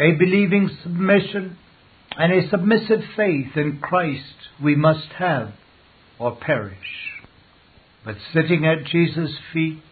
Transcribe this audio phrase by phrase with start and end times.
[0.00, 1.58] A believing submission
[2.16, 4.22] and a submissive faith in Christ
[4.62, 5.52] we must have
[6.18, 6.76] or perish.
[8.04, 9.82] But sitting at Jesus' feet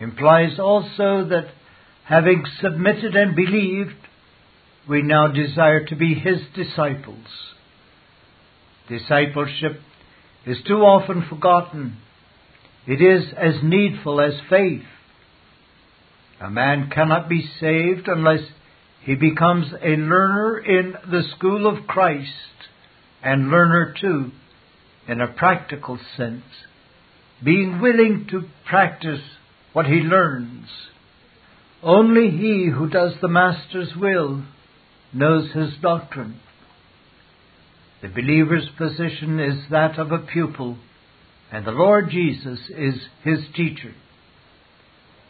[0.00, 1.48] implies also that
[2.04, 3.96] having submitted and believed,
[4.88, 7.26] we now desire to be His disciples.
[8.88, 9.80] Discipleship
[10.46, 11.96] is too often forgotten.
[12.86, 14.84] It is as needful as faith.
[16.40, 18.42] A man cannot be saved unless
[19.06, 22.28] he becomes a learner in the school of Christ
[23.22, 24.32] and learner too
[25.06, 26.42] in a practical sense,
[27.42, 29.20] being willing to practice
[29.72, 30.66] what he learns.
[31.84, 34.42] Only he who does the Master's will
[35.12, 36.40] knows his doctrine.
[38.02, 40.78] The believer's position is that of a pupil,
[41.52, 43.94] and the Lord Jesus is his teacher.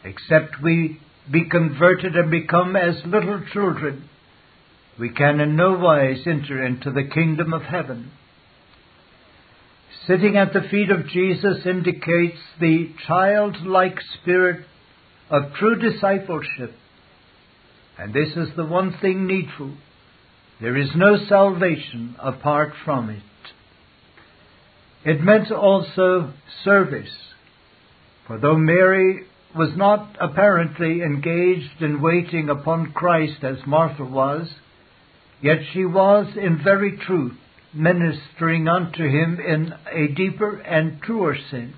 [0.03, 0.99] Except we
[1.31, 4.09] be converted and become as little children,
[4.99, 8.11] we can in no wise enter into the kingdom of heaven.
[10.07, 14.65] Sitting at the feet of Jesus indicates the childlike spirit
[15.29, 16.73] of true discipleship.
[17.97, 19.73] And this is the one thing needful.
[20.61, 23.23] There is no salvation apart from it.
[25.03, 26.33] It meant also
[26.63, 27.13] service.
[28.25, 34.49] For though Mary was not apparently engaged in waiting upon Christ as Martha was,
[35.41, 37.37] yet she was in very truth
[37.73, 41.75] ministering unto him in a deeper and truer sense.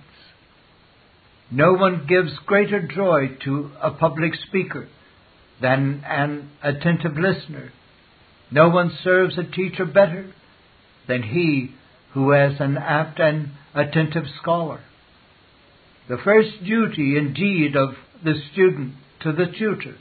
[1.51, 4.87] No one gives greater joy to a public speaker
[5.61, 7.71] than an attentive listener.
[8.51, 10.31] No one serves a teacher better
[11.07, 11.71] than he
[12.13, 14.79] who is an apt and attentive scholar.
[16.09, 17.89] The first duty, indeed, of
[18.23, 19.95] the student to the tutor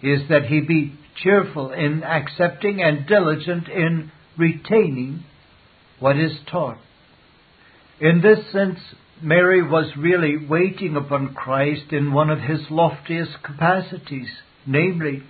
[0.00, 5.24] is that he be cheerful in accepting and diligent in retaining
[5.98, 6.78] what is taught.
[8.00, 8.78] In this sense,
[9.20, 14.28] Mary was really waiting upon Christ in one of his loftiest capacities,
[14.66, 15.22] namely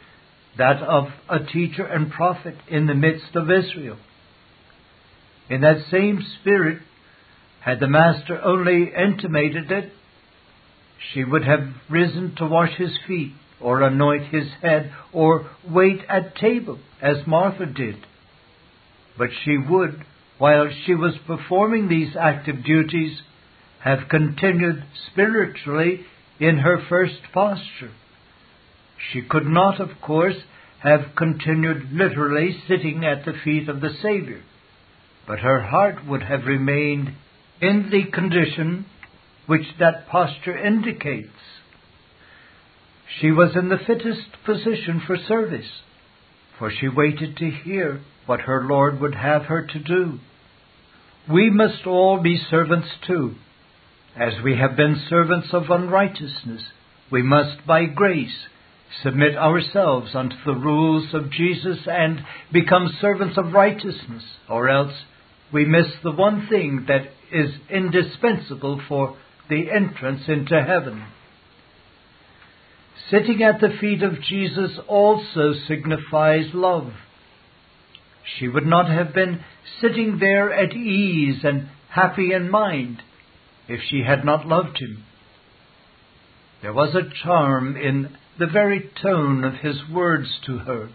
[0.59, 3.99] that of a teacher and prophet in the midst of Israel.
[5.49, 6.82] In that same spirit,
[7.65, 9.93] had the Master only intimated it,
[11.12, 16.34] she would have risen to wash his feet, or anoint his head, or wait at
[16.37, 17.97] table, as Martha did.
[19.17, 20.05] But she would,
[20.39, 23.21] while she was performing these active duties,
[23.81, 26.00] have continued spiritually
[26.41, 27.93] in her first posture.
[29.12, 30.37] She could not, of course,
[30.81, 34.43] have continued literally sitting at the feet of the Savior,
[35.29, 37.15] but her heart would have remained
[37.62, 38.84] in the condition
[39.47, 41.28] which that posture indicates.
[43.21, 45.71] She was in the fittest position for service,
[46.59, 50.19] for she waited to hear what her Lord would have her to do.
[51.31, 53.37] We must all be servants too.
[54.17, 56.62] As we have been servants of unrighteousness,
[57.11, 58.47] we must by grace
[59.03, 62.21] submit ourselves unto the rules of Jesus and
[62.53, 64.93] become servants of righteousness, or else
[65.53, 69.16] we miss the one thing that is indispensable for
[69.48, 71.04] the entrance into heaven.
[73.10, 76.93] Sitting at the feet of Jesus also signifies love.
[78.38, 79.44] She would not have been
[79.81, 83.03] sitting there at ease and happy in mind
[83.69, 85.04] if she had not loved him.
[86.62, 90.91] There was a charm in the very tone of his words to her.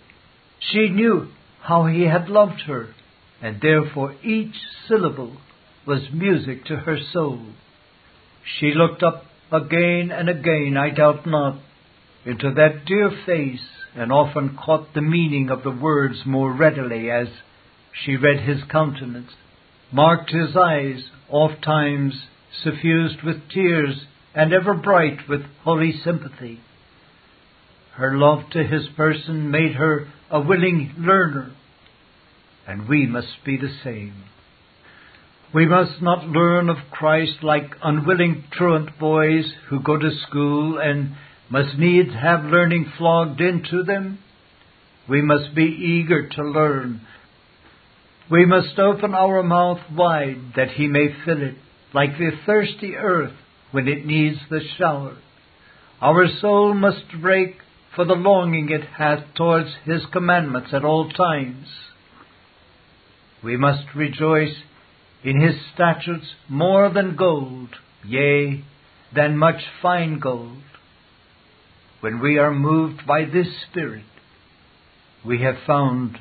[0.59, 1.27] She knew
[1.61, 2.95] how he had loved her,
[3.41, 4.55] and therefore each
[4.87, 5.37] syllable
[5.87, 7.39] was music to her soul.
[8.59, 11.59] She looked up again and again, I doubt not,
[12.25, 13.65] into that dear face,
[13.95, 17.27] and often caught the meaning of the words more readily as
[17.93, 19.31] she read his countenance,
[19.91, 22.13] marked his eyes, oft times
[22.63, 24.05] suffused with tears,
[24.35, 26.59] and ever bright with holy sympathy.
[27.93, 31.53] Her love to his person made her a willing learner,
[32.67, 34.25] and we must be the same.
[35.57, 41.15] We must not learn of Christ like unwilling truant boys who go to school and
[41.49, 44.19] must needs have learning flogged into them.
[45.09, 47.01] We must be eager to learn.
[48.29, 51.55] We must open our mouth wide that he may fill it,
[51.91, 53.33] like the thirsty earth
[53.71, 55.17] when it needs the shower.
[55.99, 57.55] Our soul must break
[57.95, 61.65] for the longing it hath towards his commandments at all times.
[63.43, 64.53] We must rejoice
[65.23, 67.69] in his statutes more than gold,
[68.05, 68.63] yea,
[69.15, 70.61] than much fine gold.
[72.01, 74.05] When we are moved by this Spirit,
[75.25, 76.17] we have found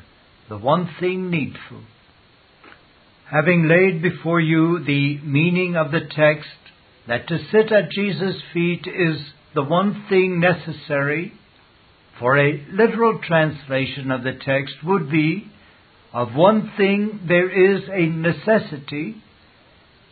[0.49, 1.83] the one thing needful.
[3.31, 6.49] Having laid before you the meaning of the text,
[7.09, 9.19] that to sit at Jesus' feet is
[9.55, 11.33] the one thing necessary,
[12.19, 15.51] for a literal translation of the text would be,
[16.13, 19.17] of one thing there is a necessity.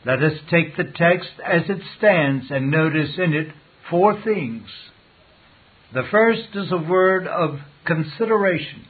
[0.05, 3.49] Let us take the text as it stands and notice in it
[3.91, 4.67] four things.
[5.93, 8.85] The first is a word of consideration,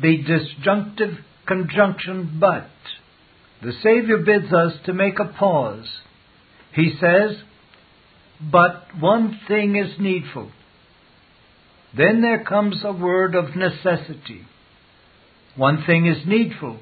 [0.00, 2.70] the disjunctive conjunction but.
[3.62, 5.88] The Savior bids us to make a pause.
[6.72, 7.36] He says,
[8.40, 10.50] But one thing is needful.
[11.96, 14.42] Then there comes a word of necessity.
[15.58, 16.78] One thing is needful.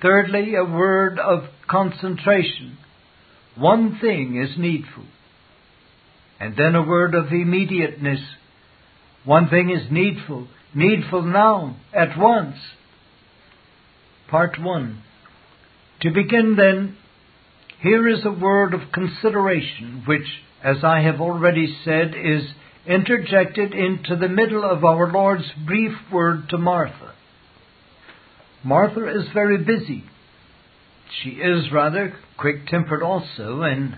[0.00, 2.78] Thirdly, a word of concentration.
[3.58, 5.04] One thing is needful.
[6.40, 8.20] And then a word of immediateness.
[9.26, 10.48] One thing is needful.
[10.74, 12.56] Needful now, at once.
[14.30, 15.02] Part 1.
[16.02, 16.96] To begin then,
[17.82, 20.26] here is a word of consideration which,
[20.64, 22.44] as I have already said, is
[22.86, 27.12] interjected into the middle of our Lord's brief word to Martha.
[28.66, 30.02] Martha is very busy.
[31.22, 33.94] She is rather quick tempered also, and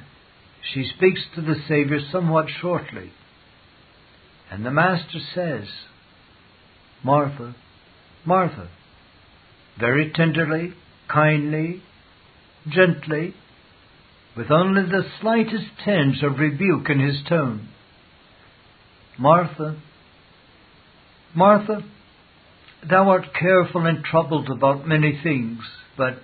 [0.75, 3.11] she speaks to the Savior somewhat shortly.
[4.51, 5.69] And the Master says,
[7.03, 7.57] Martha,
[8.27, 8.69] Martha,
[9.81, 10.75] very tenderly,
[11.11, 11.83] kindly,
[12.69, 13.35] gently,
[14.37, 17.71] with only the slightest tinge of rebuke in his tone.
[19.19, 19.81] Martha,
[21.35, 21.83] Martha,
[22.87, 25.61] thou art careful and troubled about many things,
[25.97, 26.19] but,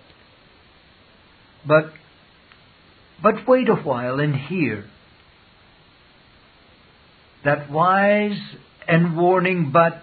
[1.67, 1.93] but,
[3.23, 4.85] but wait a while and hear.
[7.45, 8.41] That wise
[8.87, 10.03] and warning but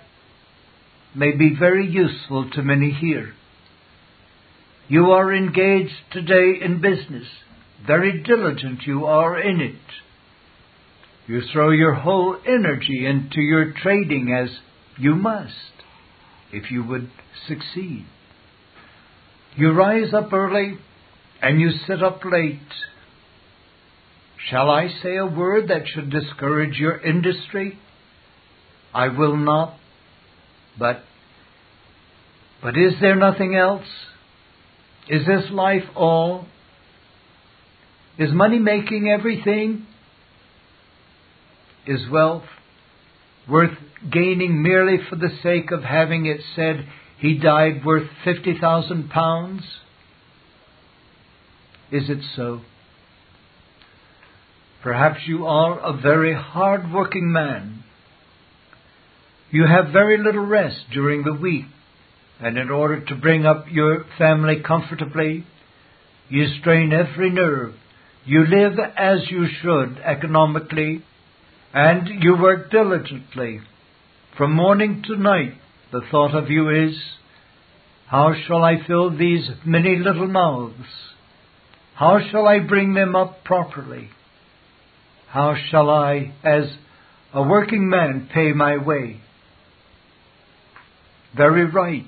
[1.15, 3.33] may be very useful to many here.
[4.88, 7.27] You are engaged today in business.
[7.86, 9.75] Very diligent you are in it.
[11.27, 14.50] You throw your whole energy into your trading as
[14.98, 15.81] you must
[16.51, 17.09] if you would
[17.48, 18.06] succeed.
[19.56, 20.77] You rise up early
[21.42, 22.59] and you sit up late.
[24.50, 27.77] Shall I say a word that should discourage your industry?
[28.94, 29.77] I will not.
[30.77, 31.03] But,
[32.62, 33.86] but is there nothing else?
[35.09, 36.48] Is this life all?
[38.18, 39.86] Is money making everything?
[41.88, 42.44] Is wealth
[43.49, 43.77] worth
[44.11, 46.88] gaining merely for the sake of having it said
[47.19, 49.63] he died worth fifty thousand pounds?
[51.91, 52.61] Is it so?
[54.81, 57.83] Perhaps you are a very hard working man.
[59.51, 61.65] You have very little rest during the week
[62.41, 65.45] and in order to bring up your family comfortably,
[66.27, 67.75] you strain every nerve.
[68.25, 71.03] You live as you should economically,
[71.73, 73.62] and you work diligently.
[74.38, 75.53] From morning to night,
[75.91, 76.97] the thought of you is,
[78.07, 80.88] How shall I fill these many little mouths?
[81.95, 84.09] How shall I bring them up properly?
[85.27, 86.65] How shall I, as
[87.33, 89.21] a working man, pay my way?
[91.36, 92.05] Very right.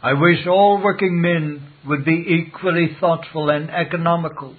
[0.00, 4.54] I wish all working men would be equally thoughtful and economical,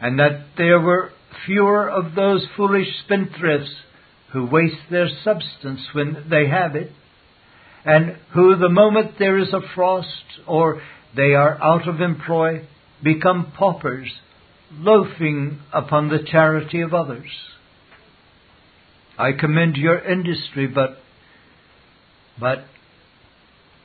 [0.00, 1.10] and that there were
[1.44, 3.74] fewer of those foolish spendthrifts
[4.32, 6.90] who waste their substance when they have it,
[7.84, 10.08] and who, the moment there is a frost
[10.46, 10.82] or
[11.14, 12.66] they are out of employ,
[13.02, 14.12] become paupers,
[14.72, 17.30] loafing upon the charity of others.
[19.18, 20.98] I commend your industry, but,
[22.38, 22.64] but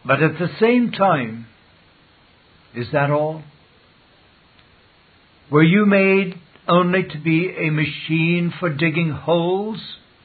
[0.06, 1.46] but at the same time,
[2.76, 3.44] is that all?
[5.52, 6.36] Were you made
[6.72, 9.80] only to be a machine for digging holes,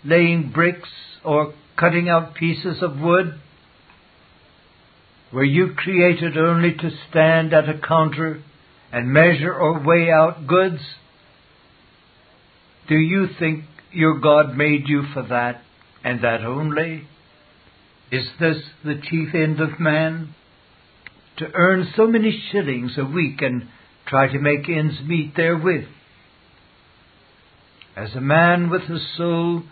[0.04, 0.88] laying bricks,
[1.24, 3.40] or cutting out pieces of wood?
[5.32, 8.42] Were you created only to stand at a counter
[8.92, 10.80] and measure or weigh out goods?
[12.88, 15.62] Do you think your God made you for that
[16.04, 17.08] and that only?
[18.12, 20.34] Is this the chief end of man?
[21.38, 23.68] To earn so many shillings a week and
[24.06, 25.88] try to make ends meet therewith?
[27.96, 29.62] As a man with a soul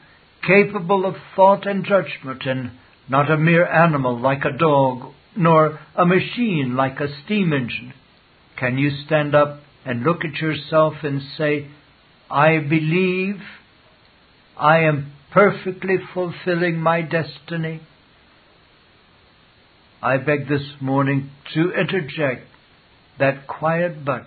[0.46, 2.70] capable of thought and judgment, and
[3.06, 7.92] not a mere animal like a dog, nor a machine like a steam engine,
[8.58, 11.68] can you stand up and look at yourself and say,
[12.30, 13.42] I believe
[14.56, 17.82] I am perfectly fulfilling my destiny?
[20.02, 22.46] I beg this morning to interject
[23.18, 24.26] that quiet but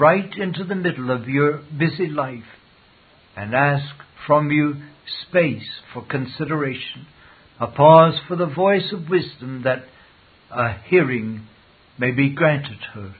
[0.00, 2.44] right into the middle of your busy life
[3.36, 3.94] and ask
[4.26, 4.74] from you
[5.28, 7.06] space for consideration,
[7.60, 9.84] a pause for the voice of wisdom that
[10.50, 11.46] a hearing
[11.98, 13.14] may be granted her.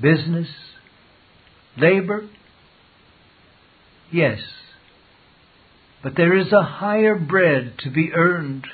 [0.00, 0.48] Business,
[1.76, 2.28] labor,
[4.10, 4.40] yes,
[6.02, 8.66] but there is a higher bread to be earned,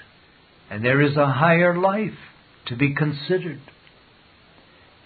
[0.70, 2.18] and there is a higher life
[2.66, 3.60] to be considered.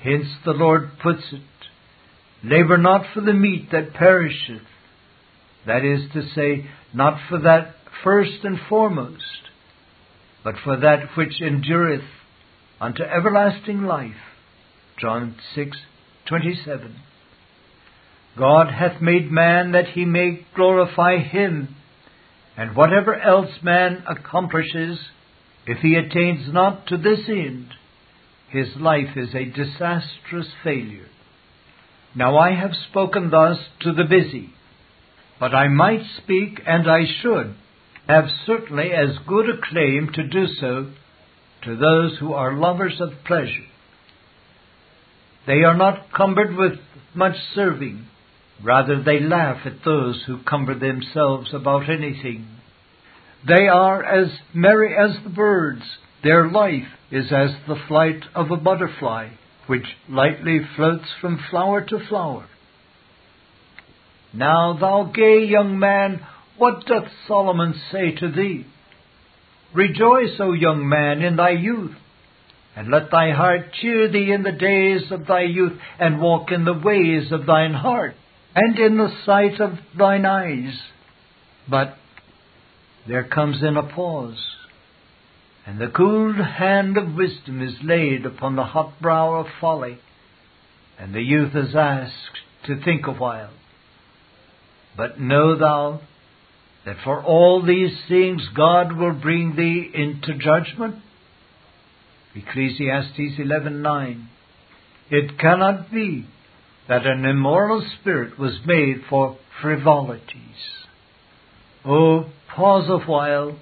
[0.02, 1.42] Hence the Lord puts it,
[2.44, 4.66] Labor not for the meat that perisheth,
[5.66, 9.22] that is to say, not for that first and foremost,
[10.44, 12.04] but for that which endureth
[12.80, 14.16] unto everlasting life.
[14.98, 16.94] John 6:27.
[18.36, 21.76] God hath made man that he may glorify him,
[22.56, 24.98] and whatever else man accomplishes,
[25.66, 27.74] if he attains not to this end,
[28.48, 31.08] his life is a disastrous failure.
[32.14, 34.50] Now I have spoken thus to the busy,
[35.42, 37.56] but I might speak, and I should,
[38.06, 40.92] have certainly as good a claim to do so
[41.64, 43.66] to those who are lovers of pleasure.
[45.44, 46.74] They are not cumbered with
[47.12, 48.06] much serving,
[48.62, 52.46] rather they laugh at those who cumber themselves about anything.
[53.44, 55.82] They are as merry as the birds,
[56.22, 59.30] their life is as the flight of a butterfly
[59.66, 62.46] which lightly floats from flower to flower.
[64.34, 68.66] Now, thou gay young man, what doth Solomon say to thee?
[69.74, 71.94] Rejoice, O young man, in thy youth,
[72.76, 76.64] and let thy heart cheer thee in the days of thy youth, and walk in
[76.64, 78.14] the ways of thine heart,
[78.54, 80.78] and in the sight of thine eyes.
[81.68, 81.96] But
[83.06, 84.52] there comes in a pause
[85.66, 89.98] and the cool hand of wisdom is laid upon the hot brow of folly,
[90.98, 93.52] and the youth is asked to think a while.
[94.96, 96.00] But know thou
[96.84, 100.96] that for all these things God will bring thee into judgment?
[102.34, 104.26] Ecclesiastes 11:9.
[105.10, 106.26] It cannot be
[106.88, 110.86] that an immoral spirit was made for frivolities.
[111.84, 113.58] Oh, pause a while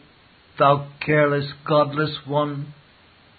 [0.58, 2.74] thou careless, godless one,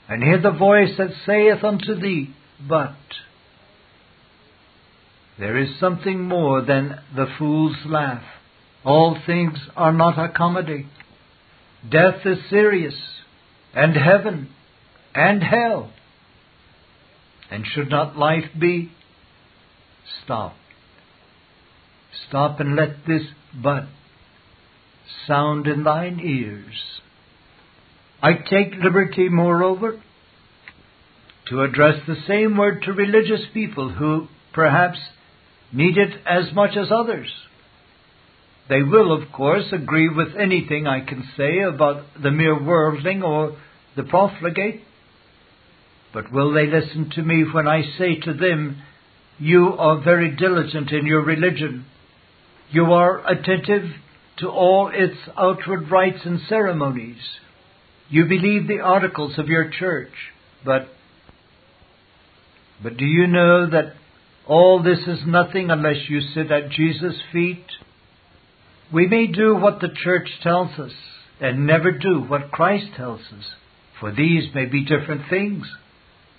[0.10, 2.34] and hear the voice that saith unto thee,
[2.68, 2.96] But
[5.42, 8.22] there is something more than the fool's laugh.
[8.86, 10.86] All things are not a comedy.
[11.90, 12.94] Death is serious,
[13.74, 14.50] and heaven,
[15.16, 15.92] and hell.
[17.50, 18.92] And should not life be?
[20.24, 20.54] Stop.
[22.28, 23.24] Stop and let this
[23.64, 23.86] but
[25.26, 27.02] sound in thine ears.
[28.22, 30.00] I take liberty, moreover,
[31.50, 35.00] to address the same word to religious people who perhaps
[35.74, 37.32] need it as much as others.
[38.70, 43.58] They will, of course, agree with anything I can say about the mere worldling or
[43.96, 44.82] the profligate.
[46.14, 48.82] But will they listen to me when I say to them,
[49.40, 51.86] You are very diligent in your religion.
[52.70, 53.92] You are attentive
[54.38, 57.22] to all its outward rites and ceremonies.
[58.10, 60.12] You believe the articles of your church,
[60.66, 60.88] but
[62.84, 63.94] but do you know that
[64.48, 67.66] all this is nothing unless you sit at Jesus' feet?
[68.94, 70.92] We may do what the church tells us
[71.40, 73.46] and never do what Christ tells us,
[74.00, 75.66] for these may be different things.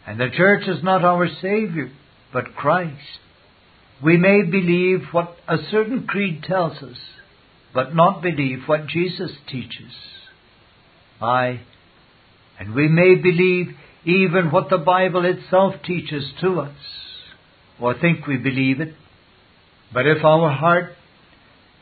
[0.07, 1.91] And the church is not our Savior,
[2.33, 3.21] but Christ.
[4.03, 6.99] We may believe what a certain creed tells us,
[7.73, 9.93] but not believe what Jesus teaches.
[11.21, 11.61] Aye,
[12.59, 16.77] and we may believe even what the Bible itself teaches to us,
[17.83, 18.95] or think we believe it.
[19.93, 20.93] But if our heart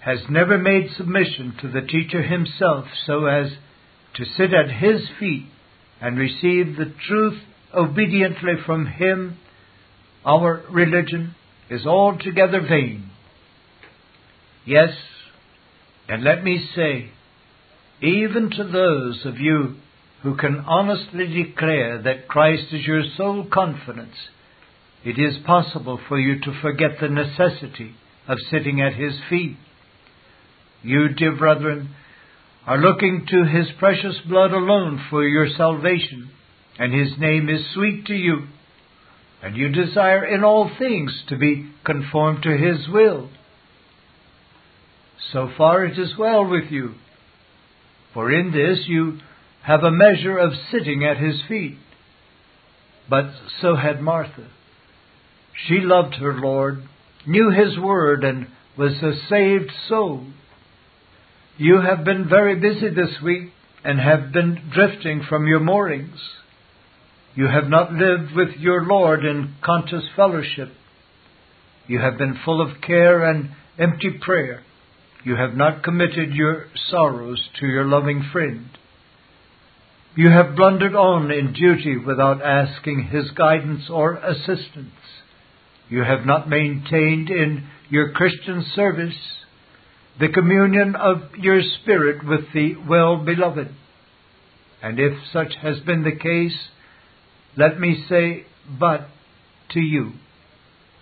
[0.03, 3.53] has never made submission to the teacher himself so as
[4.15, 5.47] to sit at his feet
[6.01, 7.39] and receive the truth
[7.75, 9.37] obediently from him,
[10.25, 11.35] our religion
[11.69, 13.11] is altogether vain.
[14.65, 14.91] Yes,
[16.09, 17.11] and let me say,
[18.01, 19.77] even to those of you
[20.23, 24.17] who can honestly declare that Christ is your sole confidence,
[25.05, 27.95] it is possible for you to forget the necessity
[28.29, 29.57] of sitting at His feet.
[30.83, 31.95] You, dear brethren,
[32.67, 36.31] are looking to His precious blood alone for your salvation,
[36.79, 38.47] and His name is sweet to you,
[39.43, 43.31] and you desire in all things to be conformed to His will.
[45.33, 46.95] So far it is well with you,
[48.13, 49.19] for in this you
[49.63, 51.79] have a measure of sitting at his feet.
[53.09, 53.27] But
[53.61, 54.49] so had Martha.
[55.67, 56.83] She loved her Lord,
[57.27, 58.47] knew his word, and
[58.79, 60.27] was a saved soul.
[61.59, 63.53] You have been very busy this week
[63.85, 66.19] and have been drifting from your moorings.
[67.35, 70.71] You have not lived with your Lord in conscious fellowship.
[71.87, 74.63] You have been full of care and empty prayer.
[75.25, 78.71] You have not committed your sorrows to your loving friend.
[80.17, 84.95] You have blundered on in duty without asking his guidance or assistance.
[85.91, 89.19] You have not maintained in your Christian service
[90.21, 93.69] the communion of your spirit with the well beloved.
[94.83, 96.57] And if such has been the case,
[97.57, 98.47] let me say
[98.79, 99.09] but
[99.71, 100.13] to you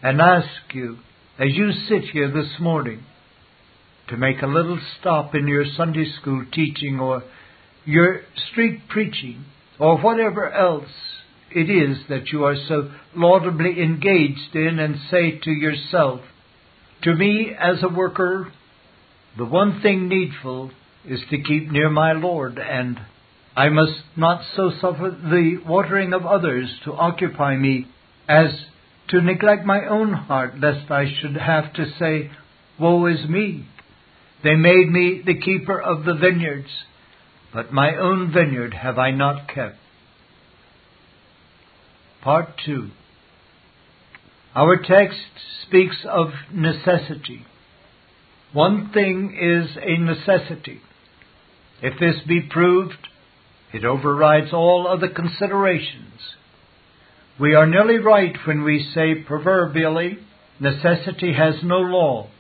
[0.02, 0.96] and ask you,
[1.38, 3.04] as you sit here this morning,
[4.08, 7.22] to make a little stop in your Sunday school teaching or
[7.84, 9.44] your street preaching
[9.78, 10.88] or whatever else
[11.50, 16.20] it is that you are so laudably engaged in and say to yourself,
[17.02, 18.52] To me as a worker,
[19.36, 20.70] the one thing needful
[21.04, 22.98] is to keep near my Lord, and
[23.56, 27.86] I must not so suffer the watering of others to occupy me
[28.28, 28.50] as
[29.08, 32.30] to neglect my own heart, lest I should have to say,
[32.78, 33.66] Woe is me!
[34.44, 36.68] They made me the keeper of the vineyards,
[37.52, 39.76] but my own vineyard have I not kept.
[42.22, 42.90] Part 2
[44.56, 45.20] Our text
[45.62, 47.46] speaks of necessity.
[48.52, 50.80] One thing is a necessity.
[51.80, 53.06] If this be proved,
[53.72, 56.34] it overrides all other considerations.
[57.38, 60.18] We are nearly right when we say proverbially,
[60.58, 62.30] necessity has no law.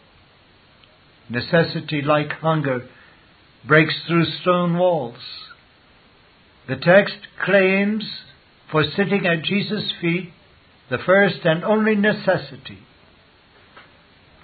[1.30, 2.88] Necessity, like hunger,
[3.64, 5.20] breaks through stone walls.
[6.66, 8.02] The text claims
[8.70, 10.30] for sitting at Jesus' feet
[10.90, 12.78] the first and only necessity.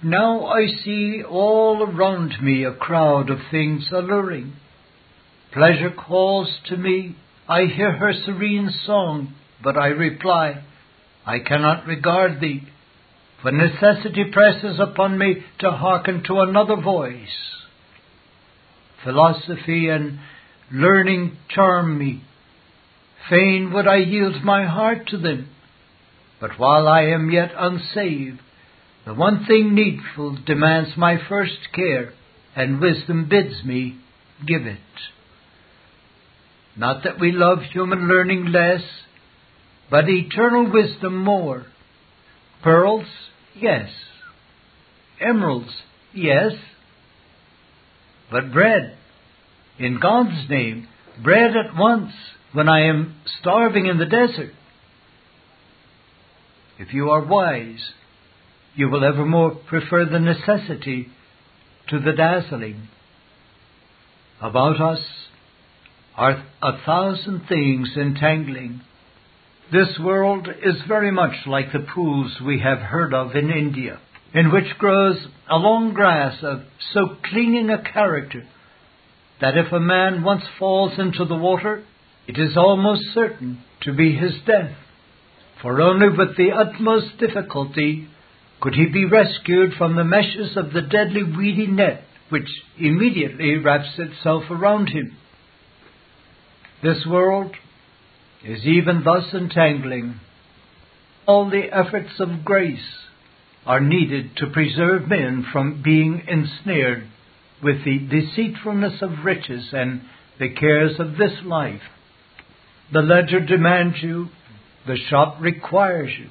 [0.03, 4.53] Now I see all around me a crowd of things alluring.
[5.53, 7.15] Pleasure calls to me,
[7.47, 9.33] I hear her serene song,
[9.63, 10.63] but I reply,
[11.25, 12.61] I cannot regard thee.
[13.41, 17.27] For necessity presses upon me to hearken to another voice.
[19.03, 20.19] Philosophy and
[20.71, 22.23] learning charm me.
[23.29, 25.49] Fain would I yield my heart to them.
[26.39, 28.39] But while I am yet unsaved,
[29.05, 32.13] the one thing needful demands my first care,
[32.55, 33.99] and wisdom bids me
[34.45, 34.77] give it.
[36.75, 38.83] Not that we love human learning less,
[39.89, 41.65] but eternal wisdom more.
[42.63, 43.07] Pearls
[43.55, 43.89] Yes.
[45.19, 45.71] Emeralds?
[46.13, 46.53] Yes.
[48.31, 48.97] But bread,
[49.79, 50.87] in God's name,
[51.23, 52.11] bread at once
[52.55, 54.53] when I am starving in the desert.
[56.79, 57.81] If you are wise,
[58.75, 61.07] you will evermore prefer the necessity
[61.89, 62.87] to the dazzling.
[64.41, 64.99] About us
[66.15, 68.81] are a thousand things entangling
[69.71, 73.99] this world is very much like the pools we have heard of in India,
[74.33, 75.17] in which grows
[75.49, 76.61] a long grass of
[76.93, 78.47] so clinging a character
[79.41, 81.83] that if a man once falls into the water,
[82.27, 84.71] it is almost certain to be his death.
[85.61, 88.07] For only with the utmost difficulty
[88.59, 93.97] could he be rescued from the meshes of the deadly weedy net which immediately wraps
[93.97, 95.15] itself around him.
[96.81, 97.55] This world
[98.43, 100.19] is even thus entangling.
[101.27, 102.79] All the efforts of grace
[103.65, 107.07] are needed to preserve men from being ensnared
[107.63, 110.01] with the deceitfulness of riches and
[110.39, 111.81] the cares of this life.
[112.93, 114.29] The ledger demands you,
[114.87, 116.29] the shop requires you,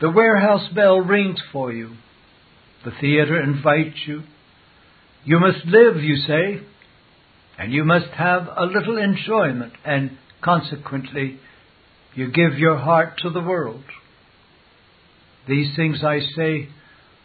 [0.00, 1.90] the warehouse bell rings for you,
[2.84, 4.22] the theater invites you.
[5.24, 6.60] You must live, you say,
[7.58, 11.38] and you must have a little enjoyment and Consequently,
[12.14, 13.84] you give your heart to the world.
[15.48, 16.68] These things, I say,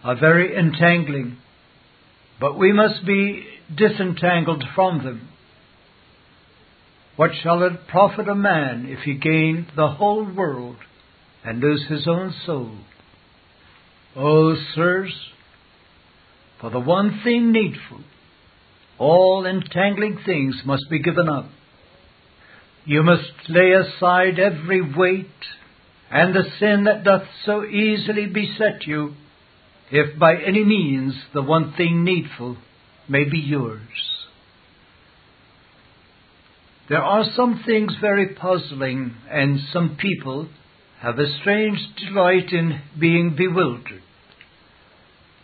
[0.06, 1.38] are very entangling,
[2.40, 3.44] but we must be
[3.76, 5.29] disentangled from them.
[7.20, 10.78] What shall it profit a man if he gain the whole world
[11.44, 12.78] and lose his own soul?
[14.16, 15.14] Oh, sirs,
[16.62, 18.06] for the one thing needful,
[18.98, 21.50] all entangling things must be given up.
[22.86, 25.28] You must lay aside every weight
[26.10, 29.16] and the sin that doth so easily beset you,
[29.92, 32.56] if by any means the one thing needful
[33.10, 34.10] may be yours.
[36.90, 40.50] There are some things very puzzling, and some people
[41.02, 44.02] have a strange delight in being bewildered.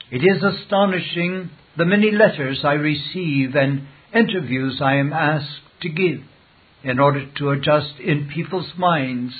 [0.10, 6.22] It is astonishing the many letters I receive and interviews I am asked to give
[6.84, 9.34] in order to adjust in people's minds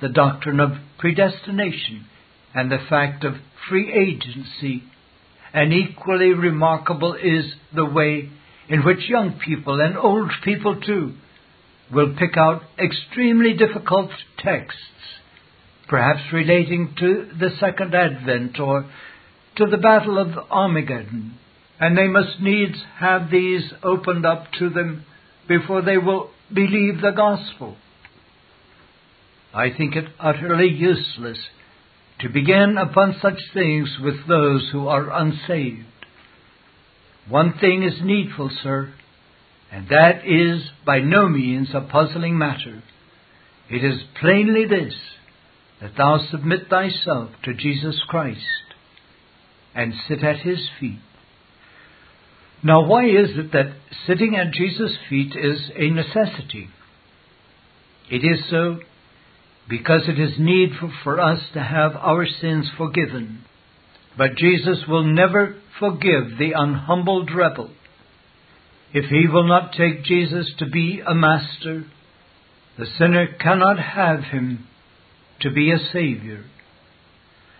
[0.00, 2.06] the doctrine of predestination
[2.54, 3.34] and the fact of
[3.68, 4.84] free agency.
[5.52, 8.30] And equally remarkable is the way
[8.70, 11.12] in which young people and old people too
[11.92, 14.78] will pick out extremely difficult texts,
[15.88, 18.90] perhaps relating to the Second Advent or
[19.56, 21.38] to the Battle of Armageddon,
[21.78, 25.04] and they must needs have these opened up to them
[25.48, 27.76] before they will believe the gospel.
[29.54, 31.38] I think it utterly useless
[32.20, 35.84] to begin upon such things with those who are unsaved.
[37.28, 38.94] One thing is needful, sir,
[39.72, 42.82] and that is by no means a puzzling matter.
[43.70, 44.94] It is plainly this,
[45.80, 48.38] that thou submit thyself to Jesus Christ
[49.74, 51.00] and sit at his feet.
[52.62, 53.72] Now, why is it that
[54.06, 56.68] sitting at Jesus' feet is a necessity?
[58.10, 58.78] It is so
[59.70, 63.42] because it is needful for us to have our sins forgiven.
[64.18, 67.70] But Jesus will never forgive the unhumbled rebel.
[68.94, 71.84] If he will not take Jesus to be a master,
[72.78, 74.66] the sinner cannot have him
[75.40, 76.44] to be a Savior.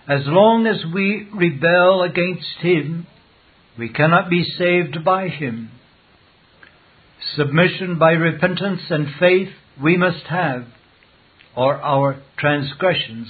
[0.09, 3.07] As long as we rebel against him,
[3.79, 5.71] we cannot be saved by him.
[7.37, 9.51] Submission by repentance and faith
[9.83, 10.67] we must have,
[11.57, 13.29] or our transgressions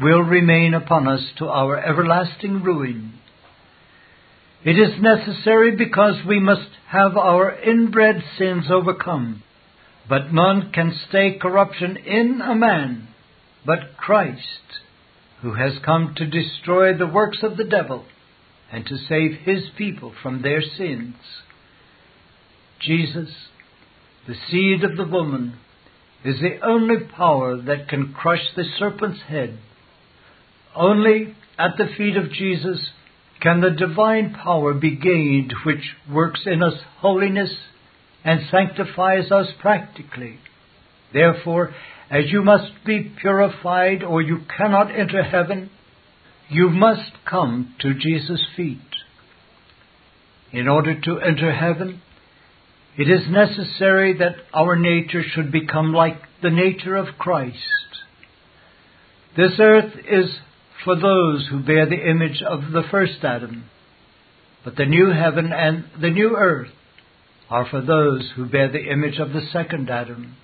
[0.00, 3.19] will remain upon us to our everlasting ruin.
[4.64, 9.42] It is necessary because we must have our inbred sins overcome.
[10.08, 13.08] But none can stay corruption in a man
[13.64, 14.80] but Christ,
[15.42, 18.04] who has come to destroy the works of the devil
[18.72, 21.16] and to save his people from their sins.
[22.80, 23.30] Jesus,
[24.26, 25.58] the seed of the woman,
[26.24, 29.58] is the only power that can crush the serpent's head.
[30.74, 32.90] Only at the feet of Jesus
[33.40, 37.50] can the divine power be gained which works in us holiness
[38.24, 40.38] and sanctifies us practically.
[41.12, 41.74] Therefore,
[42.10, 45.70] as you must be purified or you cannot enter heaven,
[46.48, 48.78] you must come to Jesus' feet.
[50.52, 52.02] In order to enter heaven,
[52.98, 57.56] it is necessary that our nature should become like the nature of Christ.
[59.36, 60.28] This earth is
[60.84, 63.64] for those who bear the image of the first Adam,
[64.64, 66.70] but the new heaven and the new earth
[67.48, 70.36] are for those who bear the image of the second Adam.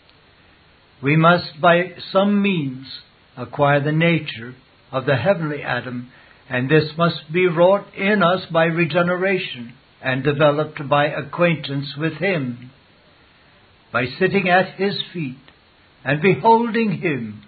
[1.03, 2.87] We must by some means
[3.37, 4.55] acquire the nature
[4.91, 6.11] of the heavenly Adam,
[6.49, 12.71] and this must be wrought in us by regeneration and developed by acquaintance with Him.
[13.93, 15.39] By sitting at His feet
[16.05, 17.43] and beholding Him,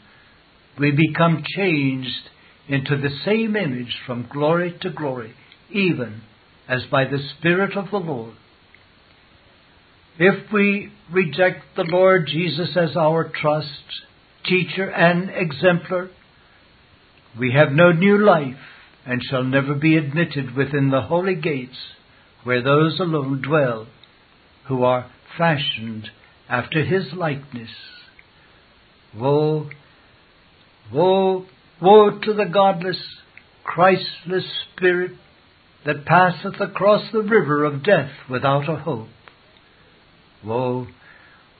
[0.79, 2.31] we become changed
[2.68, 5.35] into the same image from glory to glory,
[5.70, 6.22] even
[6.68, 8.35] as by the Spirit of the Lord.
[10.18, 13.68] If we reject the Lord Jesus as our trust,
[14.44, 16.11] teacher, and exemplar,
[17.38, 18.57] we have no new life
[19.07, 21.76] and shall never be admitted within the holy gates
[22.44, 23.87] where those alone dwell
[24.66, 26.11] who are fashioned
[26.48, 27.70] after his likeness.
[29.16, 29.70] Woe,
[30.92, 31.46] woe,
[31.80, 33.00] woe to the godless,
[33.64, 34.44] Christless
[34.76, 35.12] spirit
[35.84, 39.08] that passeth across the river of death without a hope.
[40.44, 40.86] Woe,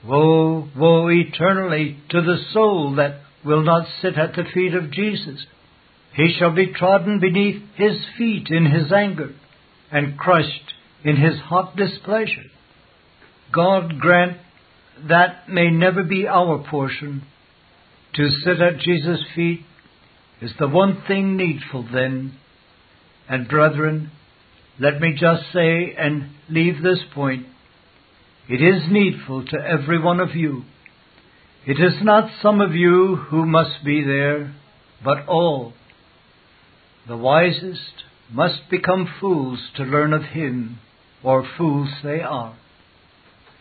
[0.05, 5.45] woe, woe eternally to the soul that will not sit at the feet of Jesus.
[6.15, 9.33] He shall be trodden beneath his feet in his anger
[9.91, 12.49] and crushed in his hot displeasure.
[13.53, 14.37] God grant
[15.07, 17.23] that may never be our portion.
[18.15, 19.61] To sit at Jesus' feet
[20.41, 22.33] is the one thing needful then.
[23.27, 24.11] And brethren,
[24.79, 27.45] let me just say and leave this point.
[28.47, 30.63] It is needful to every one of you.
[31.67, 34.55] It is not some of you who must be there,
[35.03, 35.73] but all.
[37.07, 40.79] The wisest must become fools to learn of Him
[41.23, 42.55] or fools they are.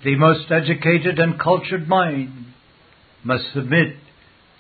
[0.05, 2.47] The most educated and cultured mind
[3.25, 3.97] must submit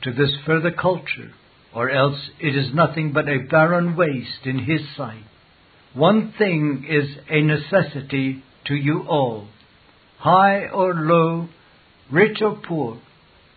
[0.02, 1.32] to this further culture,
[1.78, 5.22] or else it is nothing but a barren waste in his sight.
[5.94, 9.46] One thing is a necessity to you all.
[10.18, 11.48] High or low,
[12.10, 13.00] rich or poor,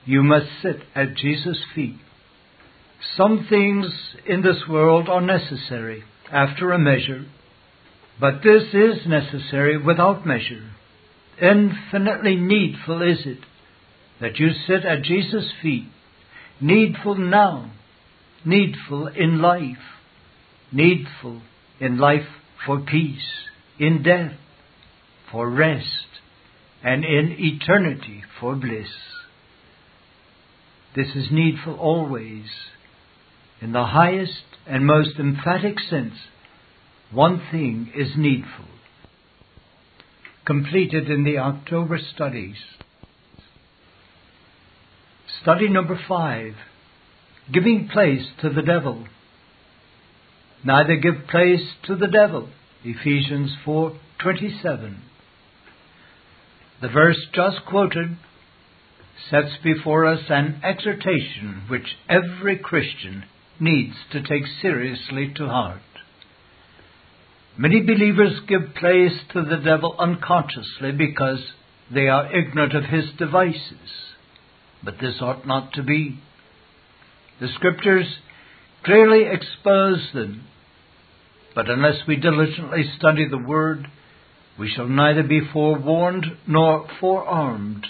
[0.06, 1.98] you must sit at Jesus' feet.
[3.18, 3.88] Some things
[4.28, 7.26] in this world are necessary after a measure,
[8.20, 10.70] but this is necessary without measure.
[11.42, 13.40] Infinitely needful is it
[14.22, 15.88] that you sit at Jesus' feet,
[16.62, 17.72] needful now,
[18.46, 19.78] needful in life,
[20.72, 21.42] needful
[21.80, 22.28] in life
[22.66, 23.28] for peace,
[23.80, 24.34] in death
[25.32, 26.08] for rest,
[26.84, 28.90] and in eternity for bliss.
[30.96, 32.46] This is needful always.
[33.62, 36.16] In the highest and most emphatic sense,
[37.12, 38.66] one thing is needful.
[40.46, 42.58] Completed in the October studies.
[45.42, 46.56] Study number five
[47.50, 49.08] Giving place to the devil.
[50.64, 52.50] Neither give place to the devil.
[52.84, 55.02] Ephesians 4:27.
[56.82, 58.18] The verse just quoted
[59.30, 63.24] sets before us an exhortation which every Christian
[63.60, 65.82] needs to take seriously to heart.
[67.58, 71.54] Many believers give place to the devil unconsciously because
[71.94, 74.16] they are ignorant of his devices.
[74.84, 76.20] But this ought not to be.
[77.42, 78.06] The Scriptures
[78.84, 80.44] clearly expose them,
[81.56, 83.88] but unless we diligently study the Word,
[84.60, 87.88] we shall neither be forewarned nor forearmed.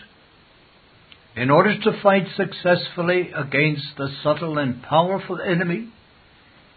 [1.35, 5.89] In order to fight successfully against the subtle and powerful enemy,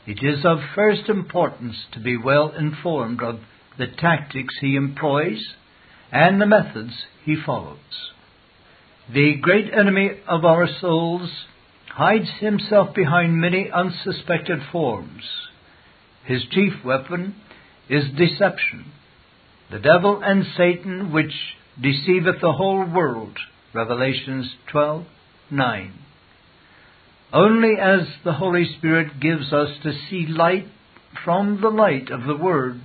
[0.05, 3.39] it is of first importance to be well informed of
[3.79, 5.41] the tactics he employs
[6.11, 6.93] and the methods
[7.25, 7.79] he follows.
[9.13, 11.31] The great enemy of our souls
[11.95, 15.23] hides himself behind many unsuspected forms.
[16.25, 17.37] His chief weapon
[17.89, 18.93] is deception
[19.71, 21.33] the devil and Satan which
[21.81, 23.37] deceiveth the whole world.
[23.73, 25.91] Revelations 12:9.
[27.33, 30.69] Only as the Holy Spirit gives us to see light
[31.25, 32.81] from the light of the Word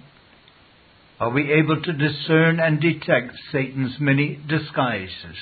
[1.19, 5.37] are we able to discern and detect Satan's many disguises.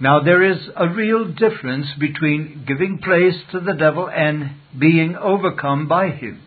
[0.00, 5.88] Now there is a real difference between giving place to the devil and being overcome
[5.88, 6.40] by him.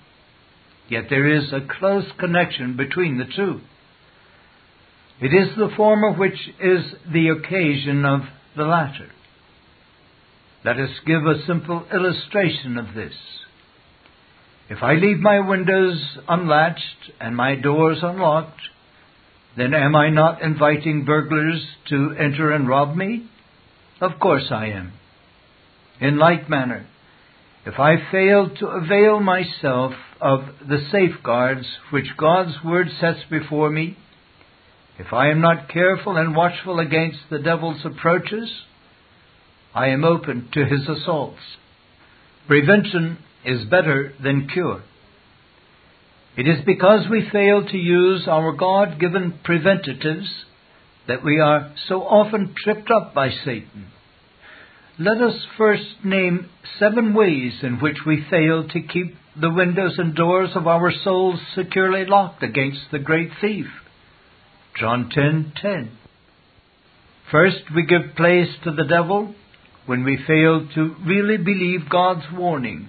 [0.89, 3.61] Yet there is a close connection between the two.
[5.21, 8.21] It is the former which is the occasion of
[8.57, 9.09] the latter.
[10.65, 13.13] Let us give a simple illustration of this.
[14.69, 18.61] If I leave my windows unlatched and my doors unlocked,
[19.55, 23.29] then am I not inviting burglars to enter and rob me?
[24.01, 24.93] Of course I am.
[25.99, 26.85] In like manner,
[27.65, 33.97] if I fail to avail myself of the safeguards which God's Word sets before me,
[34.99, 38.51] if I am not careful and watchful against the devil's approaches,
[39.73, 41.39] I am open to his assaults.
[42.47, 44.83] Prevention is better than cure.
[46.35, 50.27] It is because we fail to use our God given preventatives
[51.07, 53.87] that we are so often tripped up by Satan.
[54.99, 60.15] Let us first name seven ways in which we fail to keep the windows and
[60.15, 63.65] doors of our souls securely locked against the great thief.
[64.79, 65.89] John 10:10.
[67.31, 69.33] First, we give place to the devil
[69.85, 72.87] when we fail to really believe God's warning.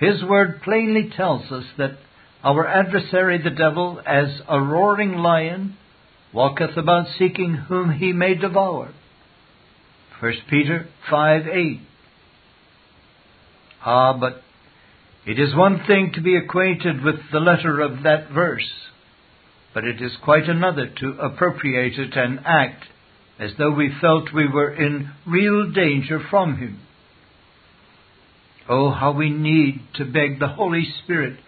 [0.00, 1.98] His word plainly tells us that
[2.42, 5.76] our adversary the devil, as a roaring lion,
[6.32, 8.92] walketh about seeking whom he may devour.
[10.20, 11.80] 1 Peter 5 8.
[13.84, 14.42] Ah, but
[15.26, 18.70] it is one thing to be acquainted with the letter of that verse,
[19.72, 22.84] but it is quite another to appropriate it and act
[23.38, 26.80] as though we felt we were in real danger from him.
[28.68, 31.38] Oh, how we need to beg the Holy Spirit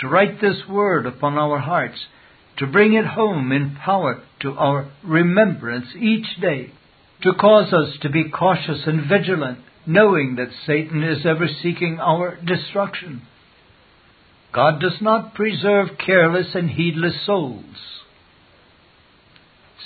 [0.00, 1.98] to write this word upon our hearts,
[2.62, 6.70] to bring it home in power to our remembrance each day,
[7.20, 12.38] to cause us to be cautious and vigilant knowing that Satan is ever seeking our
[12.46, 13.22] destruction.
[14.54, 17.64] God does not preserve careless and heedless souls.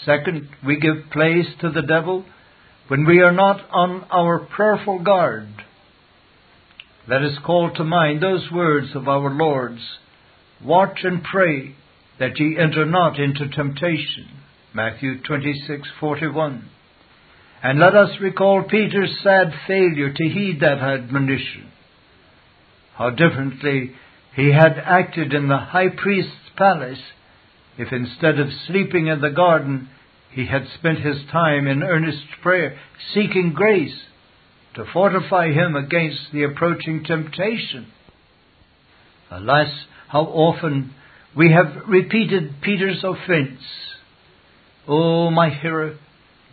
[0.04, 2.26] Second, we give place to the devil
[2.88, 5.48] when we are not on our prayerful guard.
[7.08, 9.80] Let us call to mind those words of our Lord's
[10.62, 11.74] Watch and pray
[12.18, 14.28] that ye enter not into temptation.
[14.72, 16.62] Matthew 26:41.
[17.62, 21.72] And let us recall Peter's sad failure to heed that admonition.
[22.94, 23.94] How differently
[24.34, 27.02] he had acted in the high priest's palace
[27.78, 29.88] if instead of sleeping in the garden,
[30.30, 32.78] he had spent his time in earnest prayer,
[33.14, 33.96] seeking grace
[34.74, 37.86] to fortify him against the approaching temptation.
[39.30, 39.68] Alas,
[40.08, 40.94] how often
[41.36, 43.60] we have repeated Peter's offense.
[44.88, 45.98] Oh, my hearer,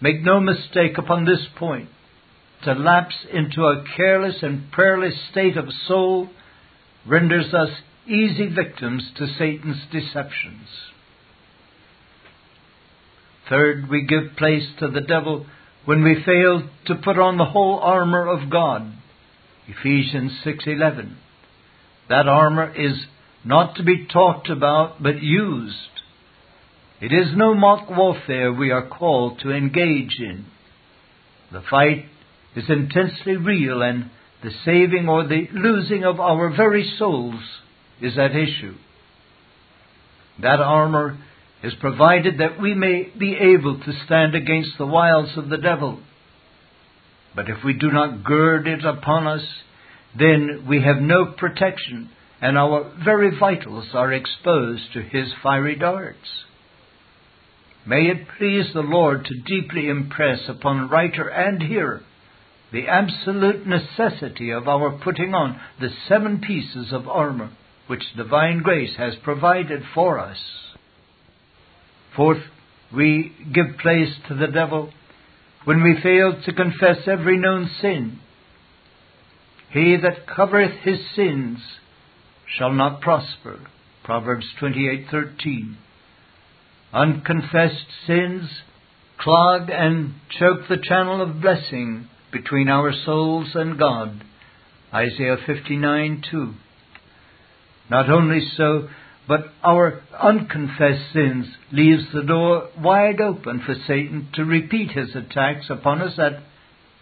[0.02, 1.90] make no mistake upon this point.
[2.66, 6.30] To lapse into a careless and prayerless state of soul
[7.06, 7.70] renders us
[8.08, 10.68] easy victims to Satan's deceptions.
[13.50, 15.46] Third, we give place to the devil
[15.86, 18.94] when we fail to put on the whole armor of God.
[19.68, 21.16] Ephesians 6:11.
[22.10, 23.06] That armor is
[23.46, 25.76] not to be talked about but used.
[27.02, 30.46] It is no mock warfare we are called to engage in.
[31.52, 32.06] The fight
[32.56, 34.10] is intensely real and
[34.42, 37.42] the saving or the losing of our very souls
[38.02, 38.76] is at issue.
[40.42, 41.18] That armor
[41.64, 46.00] is provided that we may be able to stand against the wiles of the devil.
[47.36, 49.44] But if we do not gird it upon us,
[50.18, 52.10] then we have no protection,
[52.44, 56.44] and our very vitals are exposed to his fiery darts.
[57.88, 62.02] May it please the Lord to deeply impress upon writer and hearer
[62.74, 67.50] the absolute necessity of our putting on the seven pieces of armor
[67.88, 70.38] which divine grace has provided for us.
[72.14, 72.44] Fourth,
[72.94, 74.92] we give place to the devil
[75.64, 78.20] when we fail to confess every known sin.
[79.72, 81.60] He that covereth his sins
[82.58, 83.60] shall not prosper.
[84.04, 85.76] Proverbs 28:13.
[86.94, 88.62] Unconfessed sins
[89.18, 94.24] clog and choke the channel of blessing between our souls and God.
[94.94, 96.54] Isaiah 59:2.
[97.90, 98.90] Not only so,
[99.28, 105.70] but our unconfessed sins leaves the door wide open for Satan to repeat his attacks
[105.70, 106.44] upon us at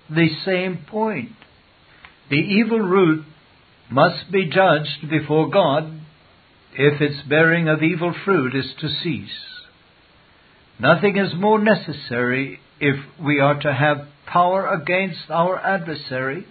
[0.10, 1.32] the same point.
[2.30, 3.26] The evil root
[3.92, 6.00] must be judged before God
[6.74, 9.30] if its bearing of evil fruit is to cease.
[10.80, 16.46] Nothing is more necessary if we are to have power against our adversary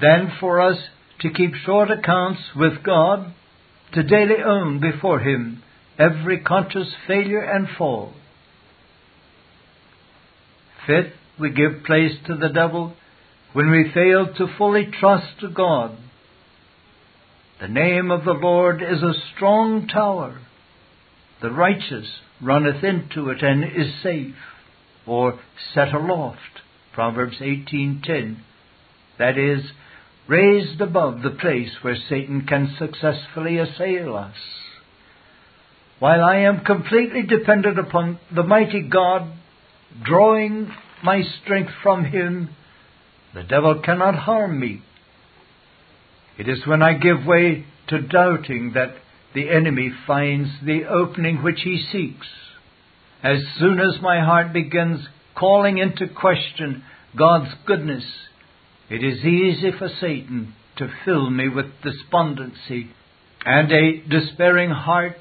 [0.00, 0.76] than for us
[1.20, 3.32] to keep short accounts with God,
[3.94, 5.62] to daily own before Him
[5.98, 8.12] every conscious failure and fall.
[10.86, 12.94] Fifth, we give place to the devil
[13.52, 15.96] when we fail to fully trust to God.
[17.60, 20.38] The name of the Lord is a strong tower.
[21.40, 22.06] The righteous
[22.42, 24.34] runneth into it and is safe,
[25.06, 25.38] or
[25.72, 26.60] set aloft.
[26.92, 28.36] Proverbs 18:10.
[29.18, 29.72] That is,
[30.26, 34.36] raised above the place where Satan can successfully assail us.
[35.98, 39.32] While I am completely dependent upon the mighty God,
[40.02, 40.70] drawing
[41.02, 42.50] my strength from Him,
[43.32, 44.82] the devil cannot harm me.
[46.38, 48.94] It is when I give way to doubting that
[49.34, 52.26] the enemy finds the opening which he seeks.
[53.22, 56.84] As soon as my heart begins calling into question
[57.16, 58.04] God's goodness
[58.88, 62.90] it is easy for Satan to fill me with despondency,
[63.44, 65.16] and a despairing heart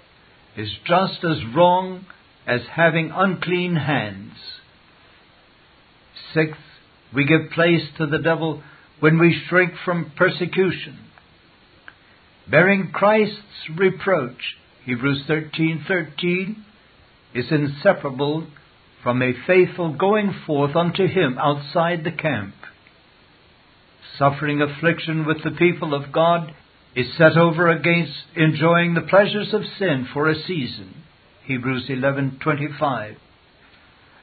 [0.56, 2.06] is just as wrong
[2.46, 4.34] as having unclean hands.
[6.34, 6.60] Sixth,
[7.14, 8.62] we give place to the devil
[9.00, 11.00] when we shrink from persecution.
[12.50, 16.64] Bearing Christ's reproach, Hebrews 13:13,
[17.34, 18.48] is inseparable
[19.04, 22.56] from a faithful going forth unto him outside the camp
[24.18, 26.54] suffering affliction with the people of God
[26.96, 31.04] is set over against enjoying the pleasures of sin for a season.
[31.46, 33.18] Hebrews 11:25.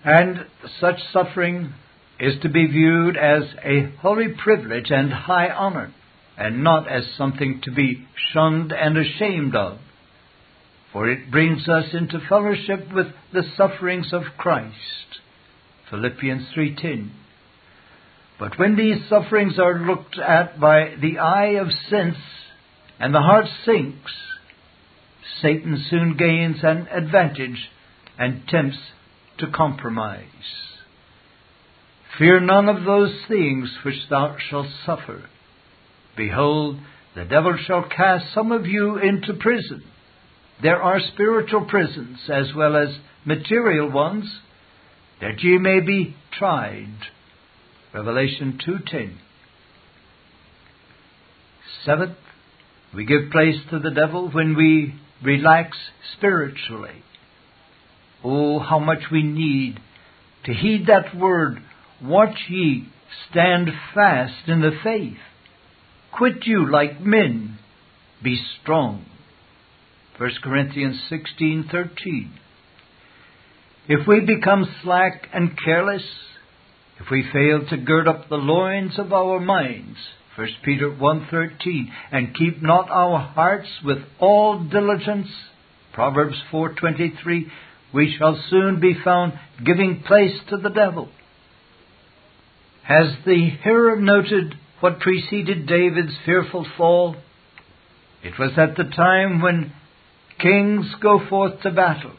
[0.05, 0.47] And
[0.81, 1.75] such suffering
[2.23, 5.93] is to be viewed as a holy privilege and high honor,
[6.39, 9.79] and not as something to be shunned and ashamed of.
[10.93, 15.19] For it brings us into fellowship with the sufferings of Christ.
[15.91, 17.11] Philippians 3:10.
[18.39, 22.19] But when these sufferings are looked at by the eye of sense
[23.01, 24.13] and the heart sinks,
[25.41, 27.69] Satan soon gains an advantage
[28.17, 28.93] and tempts
[29.39, 30.72] to compromise.
[32.19, 35.25] Fear none of those things which thou shalt suffer.
[36.17, 36.79] Behold,
[37.15, 39.83] the devil shall cast some of you into prison.
[40.63, 44.25] There are spiritual prisons as well as material ones,
[45.21, 46.89] that ye may be tried
[47.93, 49.19] Revelation 2:10.
[51.85, 52.17] Seventh,
[52.95, 55.77] we give place to the devil when we relax
[56.17, 57.03] spiritually.
[58.25, 59.81] Oh, how much we need
[60.45, 61.63] to heed that word,
[62.03, 62.89] watch ye,
[63.31, 65.19] stand fast in the faith.
[66.13, 67.59] Quit you like men,
[68.23, 69.05] be strong.
[70.19, 72.31] 1 Corinthians 16:13.
[73.89, 76.05] If we become slack and careless,
[77.01, 79.99] if we fail to gird up the loins of our minds,
[80.37, 85.29] 1 Peter 1:13, and keep not our hearts with all diligence,
[85.93, 87.51] Proverbs 4:23,
[87.93, 91.11] we shall soon be found giving place to the devil.
[92.85, 97.17] Has the hearer noted what preceded David's fearful fall?
[98.23, 99.73] It was at the time when
[100.39, 102.15] kings go forth to battle.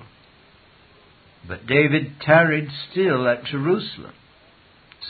[1.47, 4.13] But David tarried still at Jerusalem.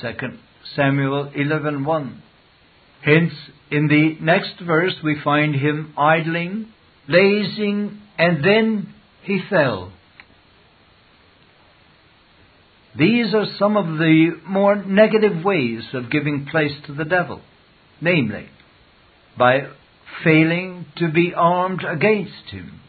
[0.02, 0.10] 2
[0.76, 2.18] Samuel 11:1.
[3.02, 3.34] Hence,
[3.70, 6.70] in the next verse we find him idling,
[7.08, 8.94] lazing, and then
[9.24, 9.93] he fell.
[12.98, 17.42] These are some of the more negative ways of giving place to the devil,
[18.00, 18.48] namely,
[19.38, 19.68] by
[20.24, 22.80] failing to be armed against him.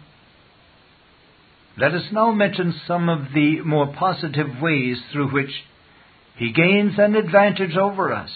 [1.78, 5.50] Let us now mention some of the more positive ways through which
[6.36, 8.30] he gains an advantage over us.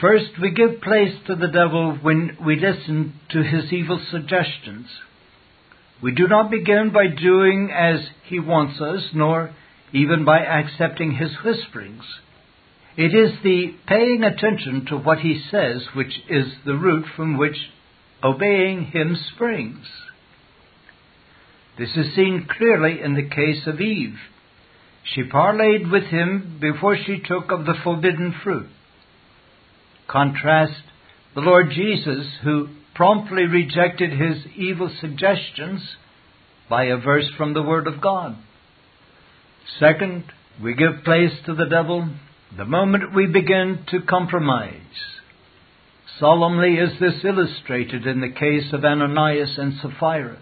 [0.00, 4.86] First, we give place to the devil when we listen to his evil suggestions.
[6.02, 9.54] We do not begin by doing as he wants us, nor
[9.92, 12.04] even by accepting his whisperings.
[12.96, 17.56] It is the paying attention to what he says which is the root from which
[18.22, 19.86] obeying him springs.
[21.78, 24.18] This is seen clearly in the case of Eve.
[25.04, 28.68] She parleyed with him before she took of the forbidden fruit.
[30.06, 30.82] Contrast
[31.34, 35.96] the Lord Jesus, who promptly rejected his evil suggestions
[36.68, 38.36] by a verse from the Word of God.
[39.78, 40.24] Second,
[40.62, 42.08] we give place to the devil
[42.56, 44.80] the moment we begin to compromise.
[46.18, 50.38] Solemnly is this illustrated in the case of Ananias and Sapphira.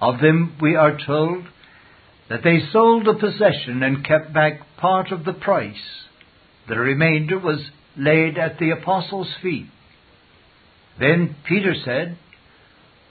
[0.00, 1.44] Of them we are told
[2.28, 5.76] that they sold a possession and kept back part of the price.
[6.68, 7.60] The remainder was
[7.96, 9.68] laid at the apostles' feet.
[10.98, 12.18] Then Peter said,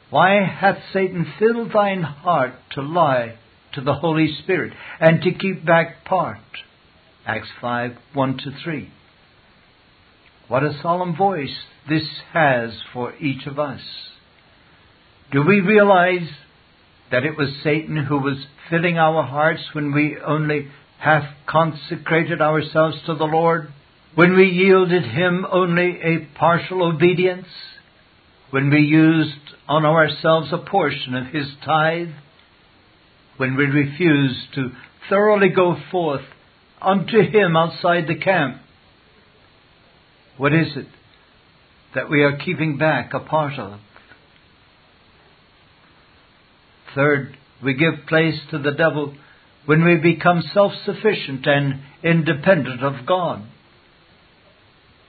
[0.10, 3.38] Why hath Satan filled thine heart to lie
[3.74, 6.40] to the Holy Spirit and to keep back part.
[7.26, 8.92] Acts 5 1 to 3.
[10.48, 11.56] What a solemn voice
[11.88, 13.82] this has for each of us.
[15.32, 16.30] Do we realize
[17.12, 20.68] that it was Satan who was filling our hearts when we only
[21.00, 23.70] half consecrated ourselves to the Lord?
[24.16, 27.48] When we yielded Him only a partial obedience?
[28.52, 32.10] When we used on ourselves a portion of His tithe?
[33.38, 34.72] When we refuse to
[35.10, 36.26] thoroughly go forth
[36.82, 38.58] unto Him outside the camp?
[40.38, 40.88] What is it
[41.96, 43.80] that we are keeping back a part of?
[46.96, 49.16] Third, we give place to the devil
[49.66, 53.44] when we become self sufficient and independent of God.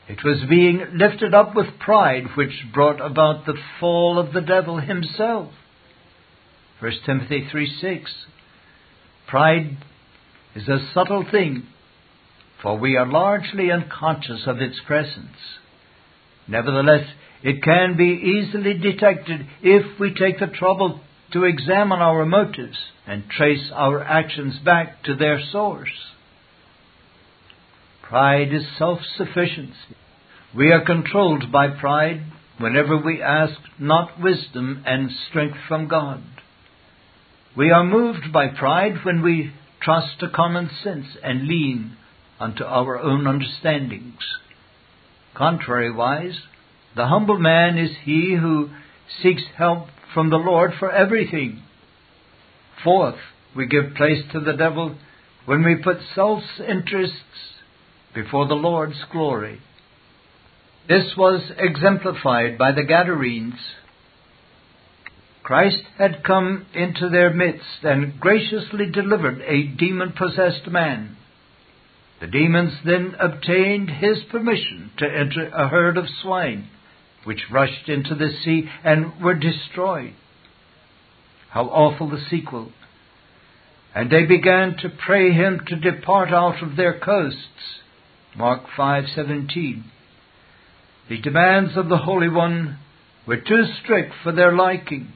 [0.09, 4.79] It was being lifted up with pride which brought about the fall of the devil
[4.79, 5.53] himself.
[6.81, 8.11] 1 Timothy 3 6.
[9.29, 9.77] Pride
[10.55, 11.67] is a subtle thing,
[12.63, 15.37] for we are largely unconscious of its presence.
[16.49, 17.07] Nevertheless,
[17.43, 21.01] it can be easily detected if we take the trouble
[21.33, 25.89] to examine our motives and trace our actions back to their source.
[28.03, 29.97] Pride is self sufficiency.
[30.55, 32.23] We are controlled by pride
[32.59, 36.23] whenever we ask not wisdom and strength from God.
[37.57, 41.97] We are moved by pride when we trust to common sense and lean
[42.41, 44.19] unto our own understandings.
[45.37, 46.37] Contrariwise,
[46.97, 48.71] the humble man is he who
[49.23, 51.63] seeks help from the Lord for everything.
[52.83, 53.19] Fourth,
[53.55, 54.97] we give place to the devil
[55.47, 57.19] when we put self's interests
[58.15, 59.61] before the Lord's glory.
[60.89, 63.59] This was exemplified by the Gadarenes
[65.45, 71.19] Christ had come into their midst and graciously delivered a demon possessed man.
[72.21, 76.71] The demons then obtained his permission to enter a herd of swine,
[77.25, 80.15] which rushed into the sea and were destroyed.
[81.51, 82.73] How awful the sequel!
[83.95, 87.83] And they began to pray him to depart out of their coasts.
[88.35, 89.83] Mark 5:17.
[91.11, 92.79] The demands of the Holy One
[93.27, 95.13] were too strict for their liking.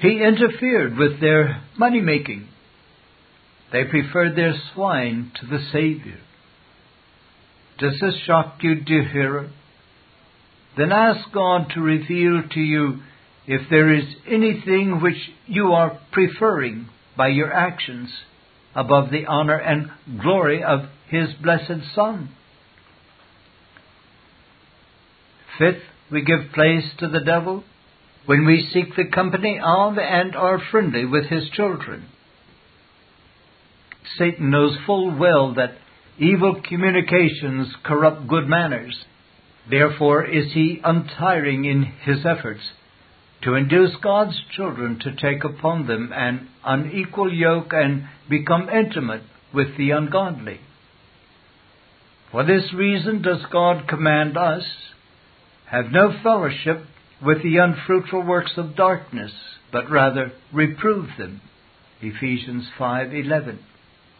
[0.00, 2.48] He interfered with their money making.
[3.72, 6.18] They preferred their swine to the Savior.
[7.78, 9.50] Does this shock you, dear hearer?
[10.76, 13.00] Then ask God to reveal to you
[13.46, 18.10] if there is anything which you are preferring by your actions
[18.74, 19.90] above the honor and
[20.20, 22.30] glory of His blessed Son.
[25.58, 25.82] Fifth,
[26.12, 27.64] we give place to the devil
[28.28, 32.04] when we seek the company of and are friendly with his children.
[34.18, 35.78] Satan knows full well that
[36.18, 38.94] evil communications corrupt good manners.
[39.70, 42.60] Therefore is he untiring in his efforts
[43.44, 49.22] to induce God's children to take upon them an unequal yoke and become intimate
[49.54, 50.60] with the ungodly.
[52.30, 54.64] For this reason does God command us,
[55.70, 56.84] have no fellowship
[57.24, 59.32] with the unfruitful works of darkness,
[59.72, 61.40] but rather reprove them.
[62.00, 63.58] Ephesians 5:11.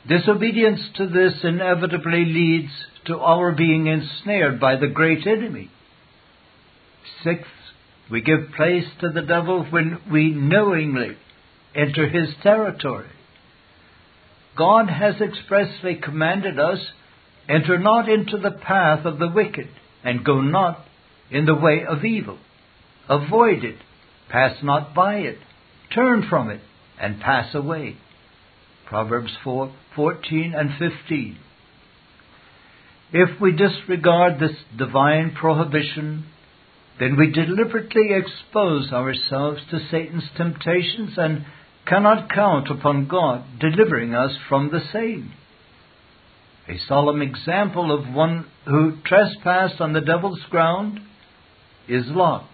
[0.07, 2.73] Disobedience to this inevitably leads
[3.05, 5.71] to our being ensnared by the great enemy.
[7.23, 7.51] Sixth,
[8.11, 11.17] we give place to the devil when we knowingly
[11.75, 13.09] enter his territory.
[14.57, 16.81] God has expressly commanded us,
[17.49, 19.69] enter not into the path of the wicked,
[20.03, 20.85] and go not
[21.31, 22.39] in the way of evil.
[23.09, 23.79] Avoid it,
[24.29, 25.39] pass not by it,
[25.95, 26.61] turn from it,
[27.01, 27.97] and pass away.
[28.87, 31.39] Proverbs 4, 14 and 15.
[33.13, 36.27] If we disregard this divine prohibition,
[37.01, 41.47] then we deliberately expose ourselves to Satan's temptations and
[41.87, 45.33] cannot count upon God delivering us from the same.
[46.69, 51.01] A solemn example of one who trespassed on the devil's ground
[51.89, 52.47] is Lot.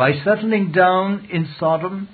[0.00, 2.08] By settling down in Sodom,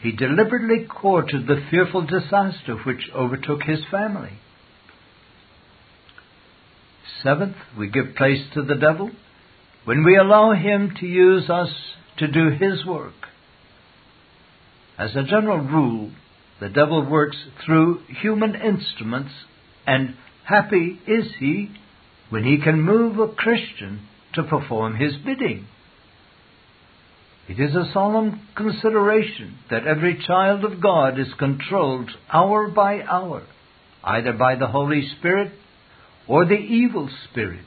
[0.00, 4.40] he deliberately courted the fearful disaster which overtook his family.
[7.22, 9.12] Seventh, we give place to the devil
[9.84, 11.68] when we allow him to use us
[12.18, 13.28] to do his work.
[14.98, 16.10] As a general rule,
[16.58, 19.30] the devil works through human instruments,
[19.86, 21.70] and happy is he
[22.30, 25.68] when he can move a Christian to perform his bidding.
[27.52, 33.42] It is a solemn consideration that every child of God is controlled hour by hour,
[34.02, 35.52] either by the Holy Spirit
[36.26, 37.66] or the evil spirit.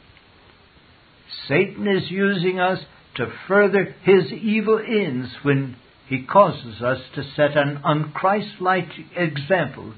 [1.47, 2.79] Satan is using us
[3.17, 5.75] to further his evil ends when
[6.07, 9.93] he causes us to set an unchristlike example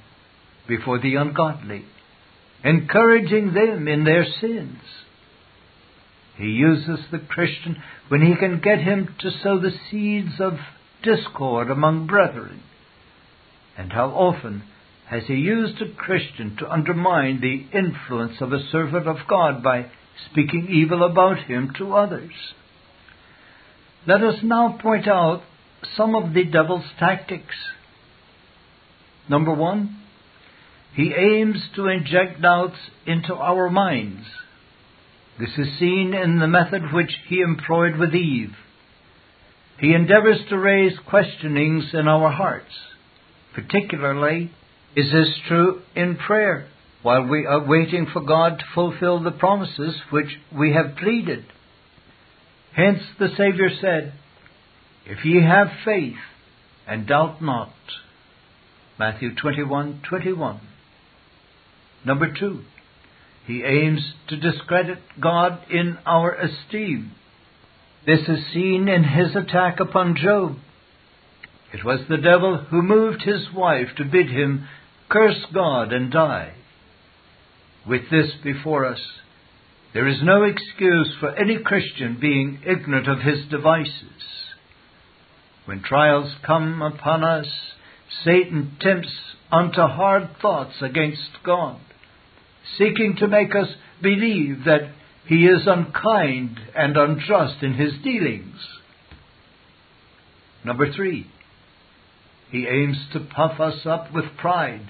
[0.67, 1.85] before the ungodly,
[2.61, 4.79] encouraging them in their sins.
[6.37, 10.53] He uses the Christian when he can get him to sow the seeds of
[11.03, 12.61] discord among brethren.
[13.77, 14.63] And how often
[15.07, 19.89] has he used a Christian to undermine the influence of a servant of God by
[20.29, 22.33] speaking evil about him to others?
[24.05, 25.41] Let us now point out
[25.95, 27.55] some of the devil's tactics.
[29.29, 29.97] Number one,
[30.93, 34.25] he aims to inject doubts into our minds
[35.39, 38.55] this is seen in the method which he employed with Eve.
[39.79, 42.73] He endeavors to raise questionings in our hearts.
[43.53, 44.51] Particularly,
[44.95, 46.67] is this true in prayer
[47.03, 51.45] while we are waiting for God to fulfill the promises which we have pleaded?
[52.75, 54.13] Hence the Saviour said,
[55.05, 56.15] If ye have faith
[56.87, 57.73] and doubt not.
[58.97, 60.59] Matthew 21, 21.
[62.05, 62.63] Number two,
[63.47, 67.13] he aims to discredit God in our esteem.
[68.05, 70.57] This is seen in his attack upon Job.
[71.73, 74.67] It was the devil who moved his wife to bid him
[75.09, 76.55] curse God and die.
[77.87, 79.01] With this before us,
[79.93, 83.93] there is no excuse for any Christian being ignorant of his devices.
[85.63, 87.47] When trials come upon us,
[88.25, 89.13] Satan tempts
[89.49, 91.79] unto hard thoughts against God
[92.77, 93.67] seeking to make us
[94.01, 94.91] believe that
[95.27, 98.55] he is unkind and unjust in his dealings.
[100.63, 101.27] Number three,
[102.51, 104.89] he aims to puff us up with pride.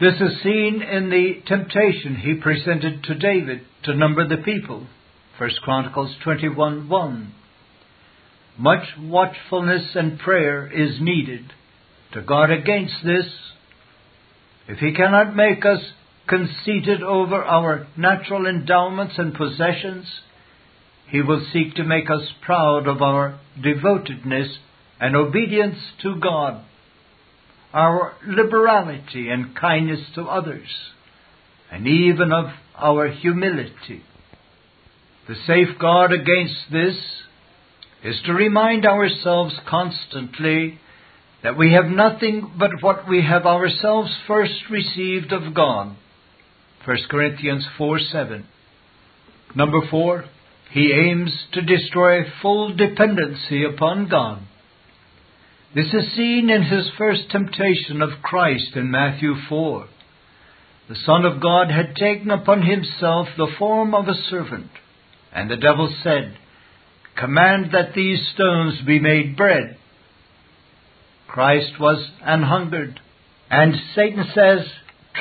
[0.00, 4.86] This is seen in the temptation he presented to David to number the people.
[5.38, 7.34] 1 Chronicles 21 1.
[8.58, 11.52] Much watchfulness and prayer is needed
[12.12, 13.26] to guard against this.
[14.68, 15.80] If he cannot make us
[16.28, 20.06] conceited over our natural endowments and possessions,
[21.10, 24.48] he will seek to make us proud of our devotedness
[25.00, 26.64] and obedience to God,
[27.74, 30.68] our liberality and kindness to others,
[31.70, 32.46] and even of
[32.76, 34.02] our humility.
[35.28, 36.96] The safeguard against this
[38.04, 40.78] is to remind ourselves constantly
[41.42, 45.96] that we have nothing but what we have ourselves first received of God.
[46.84, 48.46] 1 Corinthians 4 7.
[49.54, 50.24] Number 4.
[50.72, 54.42] He aims to destroy full dependency upon God.
[55.74, 59.86] This is seen in his first temptation of Christ in Matthew 4.
[60.88, 64.70] The Son of God had taken upon himself the form of a servant,
[65.32, 66.36] and the devil said,
[67.16, 69.78] Command that these stones be made bread.
[71.28, 73.00] Christ was an hungered,
[73.50, 74.66] and Satan says,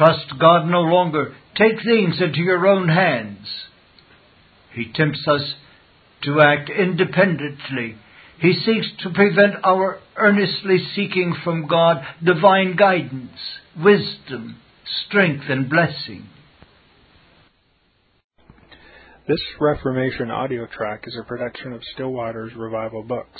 [0.01, 3.45] Trust God no longer, take things into your own hands.
[4.73, 5.53] He tempts us
[6.23, 7.97] to act independently.
[8.39, 13.37] He seeks to prevent our earnestly seeking from God divine guidance,
[13.79, 14.57] wisdom,
[15.05, 16.27] strength, and blessing.
[19.27, 23.39] This Reformation audio track is a production of Still Waters Revival Books.